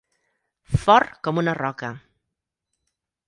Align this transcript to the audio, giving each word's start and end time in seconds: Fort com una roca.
Fort 0.85 1.11
com 1.27 1.41
una 1.43 1.53
roca. 1.59 1.91